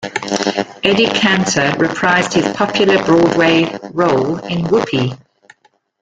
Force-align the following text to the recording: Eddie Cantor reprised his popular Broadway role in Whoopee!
Eddie 0.83 1.05
Cantor 1.09 1.73
reprised 1.77 2.33
his 2.33 2.51
popular 2.55 3.05
Broadway 3.05 3.71
role 3.93 4.37
in 4.47 4.67
Whoopee! 4.67 5.13